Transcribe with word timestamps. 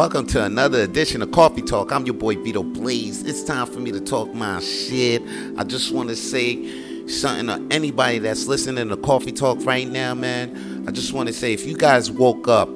Welcome 0.00 0.26
to 0.28 0.42
another 0.42 0.80
edition 0.80 1.20
of 1.20 1.30
Coffee 1.30 1.60
Tawlk. 1.60 1.92
I'm 1.92 2.06
your 2.06 2.14
boy 2.14 2.34
Vito 2.36 2.62
Blaze. 2.62 3.22
It's 3.22 3.44
time 3.44 3.66
for 3.66 3.80
me 3.80 3.92
to 3.92 4.00
talk 4.00 4.32
my 4.32 4.58
shit. 4.60 5.22
I 5.58 5.64
just 5.64 5.92
want 5.92 6.08
to 6.08 6.16
say 6.16 7.06
something 7.06 7.48
to 7.48 7.74
anybody 7.74 8.18
that's 8.18 8.46
listening 8.46 8.88
to 8.88 8.96
Coffee 8.96 9.30
Tawlk 9.30 9.66
right 9.66 9.86
now, 9.86 10.14
man. 10.14 10.86
I 10.88 10.90
just 10.90 11.12
want 11.12 11.26
to 11.26 11.34
say 11.34 11.52
if 11.52 11.66
you 11.66 11.76
guys 11.76 12.10
woke 12.10 12.48
up 12.48 12.70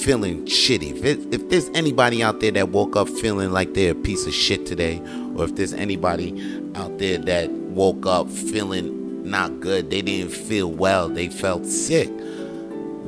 feeling 0.00 0.44
shitty, 0.44 0.92
if, 0.96 1.04
it, 1.04 1.34
if 1.34 1.48
there's 1.48 1.68
anybody 1.70 2.22
out 2.22 2.38
there 2.38 2.52
that 2.52 2.68
woke 2.68 2.94
up 2.94 3.08
feeling 3.08 3.50
like 3.50 3.74
they're 3.74 3.90
a 3.90 3.96
piece 3.96 4.24
of 4.28 4.32
shit 4.32 4.64
today, 4.64 5.02
or 5.34 5.46
if 5.46 5.56
there's 5.56 5.74
anybody 5.74 6.40
out 6.76 6.98
there 6.98 7.18
that 7.18 7.50
woke 7.50 8.06
up 8.06 8.30
feeling 8.30 9.28
not 9.28 9.58
good, 9.58 9.90
they 9.90 10.02
didn't 10.02 10.30
feel 10.30 10.70
well, 10.70 11.08
they 11.08 11.30
felt 11.30 11.66
sick 11.66 12.08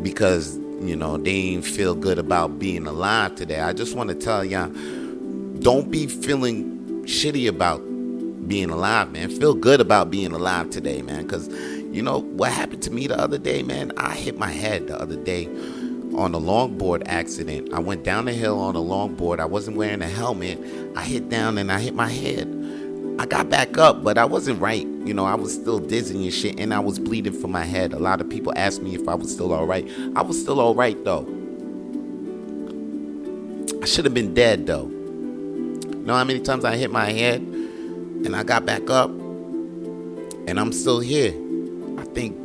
because 0.02 0.58
you 0.83 0.97
know 0.97 1.16
they 1.16 1.50
didn't 1.50 1.64
feel 1.64 1.94
good 1.94 2.19
about 2.19 2.58
being 2.58 2.86
alive 2.86 3.34
today. 3.34 3.61
I 3.61 3.72
just 3.72 3.94
want 3.94 4.11
to 4.11 4.14
tell 4.14 4.44
y'all, 4.44 4.69
don't 5.61 5.91
be 5.91 6.06
feeling 6.06 7.05
shitty 7.05 7.48
about 7.48 7.78
being 8.48 8.70
alive, 8.70 9.12
man. 9.12 9.30
Feel 9.30 9.55
good 9.55 9.80
about 9.80 10.11
being 10.11 10.33
alive 10.33 10.70
today, 10.70 11.02
man. 11.02 11.22
Because 11.22 11.48
you 11.48 12.02
know 12.02 12.20
what 12.20 12.52
happened 12.52 12.83
to 12.83 12.91
me 12.91 13.06
the 13.06 13.19
other 13.19 13.39
day, 13.39 13.62
man. 13.62 13.92
I 13.97 14.14
hit 14.14 14.39
my 14.39 14.50
head 14.50 14.89
the 14.89 15.00
other 15.00 15.16
day 15.16 15.47
on 16.16 16.34
a 16.34 16.41
longboard 16.41 17.02
accident. 17.06 17.72
I 17.72 17.78
went 17.78 18.05
down 18.05 18.27
the 18.27 18.33
hill 18.33 18.58
on 18.58 18.77
a 18.77 18.80
longboard. 18.80 19.41
I 19.41 19.44
wasn't 19.46 19.77
wearing 19.77 20.02
a 20.02 20.08
helmet. 20.08 20.58
I 20.96 21.05
hit 21.05 21.28
down 21.28 21.58
and 21.58 21.72
I 21.72 21.80
hit 21.80 21.94
my 21.94 22.08
head. 22.08 22.48
I 23.22 23.24
got 23.26 23.48
back 23.48 23.78
up, 23.78 24.02
but 24.02 24.18
I 24.18 24.24
wasn't 24.24 24.60
right. 24.60 24.84
You 24.84 25.14
know, 25.14 25.24
I 25.24 25.36
was 25.36 25.54
still 25.54 25.78
dizzy 25.78 26.24
and 26.24 26.34
shit, 26.34 26.58
and 26.58 26.74
I 26.74 26.80
was 26.80 26.98
bleeding 26.98 27.32
from 27.32 27.52
my 27.52 27.62
head. 27.62 27.92
A 27.92 27.98
lot 28.00 28.20
of 28.20 28.28
people 28.28 28.52
asked 28.56 28.82
me 28.82 28.96
if 28.96 29.06
I 29.06 29.14
was 29.14 29.32
still 29.32 29.52
all 29.52 29.64
right. 29.64 29.88
I 30.16 30.22
was 30.22 30.40
still 30.40 30.58
all 30.58 30.74
right, 30.74 30.96
though. 31.04 31.20
I 33.80 33.86
should 33.86 34.06
have 34.06 34.12
been 34.12 34.34
dead, 34.34 34.66
though. 34.66 34.88
You 34.88 36.02
know 36.04 36.14
how 36.14 36.24
many 36.24 36.40
times 36.40 36.64
I 36.64 36.76
hit 36.76 36.90
my 36.90 37.12
head 37.12 37.42
and 37.42 38.34
I 38.34 38.42
got 38.42 38.66
back 38.66 38.90
up, 38.90 39.10
and 39.10 40.58
I'm 40.58 40.72
still 40.72 40.98
here. 40.98 41.32
I 41.98 42.04
think 42.06 42.36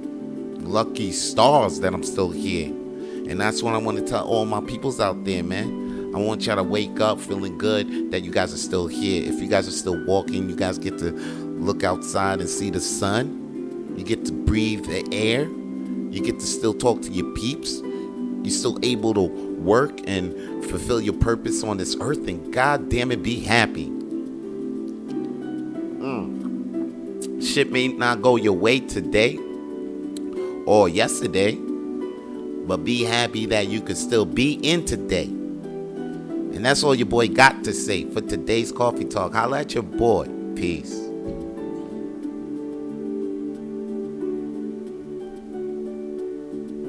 lucky 0.60 1.12
stars 1.12 1.80
that 1.80 1.92
I'm 1.92 2.04
still 2.04 2.30
here. 2.30 2.68
And 2.68 3.42
that's 3.42 3.64
what 3.64 3.74
I 3.74 3.80
want 3.80 3.98
to 3.98 4.06
tell 4.06 4.28
all 4.28 4.46
my 4.46 4.62
peoples 4.62 5.00
out 5.00 5.26
there, 5.26 5.42
man. 5.42 5.87
I 6.18 6.20
want 6.20 6.48
y'all 6.48 6.56
to 6.56 6.64
wake 6.64 7.00
up 7.00 7.20
feeling 7.20 7.60
good 7.60 8.10
that 8.10 8.24
you 8.24 8.32
guys 8.32 8.52
are 8.52 8.58
still 8.58 8.88
here. 8.88 9.32
If 9.32 9.40
you 9.40 9.48
guys 9.48 9.68
are 9.68 9.72
still 9.72 10.04
walking, 10.06 10.50
you 10.50 10.56
guys 10.56 10.80
get 10.80 10.98
to 10.98 11.12
look 11.12 11.84
outside 11.84 12.40
and 12.40 12.50
see 12.50 12.72
the 12.72 12.80
sun. 12.80 13.94
You 13.96 14.04
get 14.04 14.26
to 14.26 14.32
breathe 14.32 14.88
the 14.88 15.08
air. 15.12 15.44
You 15.44 16.20
get 16.20 16.40
to 16.40 16.46
still 16.48 16.74
talk 16.74 17.04
to 17.04 17.12
your 17.12 17.32
peeps. 17.36 17.84
You're 17.84 18.50
still 18.50 18.80
able 18.82 19.14
to 19.14 19.22
work 19.62 20.00
and 20.08 20.34
fulfill 20.66 21.00
your 21.00 21.14
purpose 21.14 21.64
on 21.64 21.78
this 21.78 21.96
earth. 22.02 22.28
And 22.28 22.52
God 22.52 22.90
damn 22.90 23.12
it, 23.12 23.22
be 23.22 23.42
happy. 23.42 23.86
Mm. 26.00 27.46
Shit 27.46 27.72
may 27.72 27.90
not 27.90 28.24
go 28.24 28.38
your 28.38 28.54
way 28.54 28.80
today 28.80 29.38
or 30.66 30.90
yesterday, 30.90 31.54
but 31.54 32.78
be 32.78 33.04
happy 33.04 33.46
that 33.46 33.68
you 33.68 33.82
could 33.82 33.98
still 33.98 34.26
be 34.26 34.54
in 34.54 34.84
today. 34.84 35.37
And 36.58 36.66
that's 36.66 36.84
all 36.84 36.96
your 36.96 37.06
boy 37.06 37.28
got 37.28 37.64
to 37.66 37.72
say 37.72 38.10
for 38.10 38.20
today's 38.20 38.72
Coffee 38.72 39.06
Tawlk. 39.06 39.34
Holla 39.34 39.60
at 39.60 39.76
your 39.76 39.84
boy. 39.84 40.28
Peace. 40.56 41.07